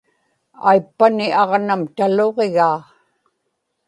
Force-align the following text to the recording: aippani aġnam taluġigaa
aippani 0.69 1.27
aġnam 1.41 1.81
taluġigaa 1.95 2.79